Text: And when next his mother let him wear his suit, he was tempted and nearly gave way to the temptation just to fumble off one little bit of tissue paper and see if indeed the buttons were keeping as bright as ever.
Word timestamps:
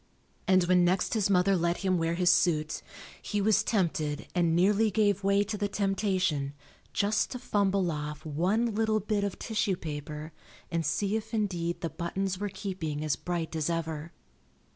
And 0.47 0.63
when 0.63 0.83
next 0.83 1.13
his 1.13 1.29
mother 1.29 1.55
let 1.55 1.77
him 1.85 1.99
wear 1.99 2.15
his 2.15 2.31
suit, 2.31 2.81
he 3.21 3.39
was 3.39 3.61
tempted 3.63 4.25
and 4.33 4.55
nearly 4.55 4.89
gave 4.89 5.23
way 5.23 5.43
to 5.43 5.57
the 5.59 5.67
temptation 5.67 6.55
just 6.91 7.29
to 7.29 7.37
fumble 7.37 7.91
off 7.91 8.25
one 8.25 8.73
little 8.73 8.99
bit 8.99 9.23
of 9.23 9.37
tissue 9.37 9.75
paper 9.75 10.33
and 10.71 10.83
see 10.83 11.15
if 11.17 11.35
indeed 11.35 11.81
the 11.81 11.89
buttons 11.91 12.39
were 12.39 12.49
keeping 12.49 13.03
as 13.03 13.15
bright 13.15 13.55
as 13.55 13.69
ever. 13.69 14.11